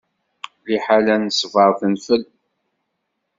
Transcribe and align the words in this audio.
Lḥila 0.75 1.15
n 1.17 1.33
ṣṣbeṛ 1.37 1.71
tenfel. 1.79 2.21